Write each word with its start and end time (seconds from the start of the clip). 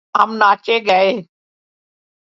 ہم 0.15 0.29
ناچے 0.41 0.77
گے 0.87 1.01